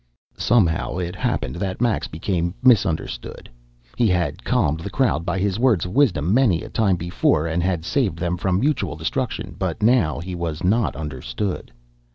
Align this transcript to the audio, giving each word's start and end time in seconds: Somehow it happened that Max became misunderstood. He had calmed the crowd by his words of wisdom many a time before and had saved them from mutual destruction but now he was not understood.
Somehow 0.39 0.97
it 0.97 1.15
happened 1.15 1.57
that 1.57 1.79
Max 1.79 2.07
became 2.07 2.55
misunderstood. 2.63 3.47
He 3.95 4.07
had 4.07 4.43
calmed 4.43 4.79
the 4.79 4.89
crowd 4.89 5.27
by 5.27 5.37
his 5.37 5.59
words 5.59 5.85
of 5.85 5.91
wisdom 5.93 6.33
many 6.33 6.63
a 6.63 6.69
time 6.69 6.95
before 6.95 7.45
and 7.45 7.61
had 7.61 7.85
saved 7.85 8.17
them 8.17 8.35
from 8.35 8.59
mutual 8.59 8.95
destruction 8.95 9.55
but 9.59 9.83
now 9.83 10.17
he 10.17 10.33
was 10.33 10.63
not 10.63 10.95
understood. 10.95 11.71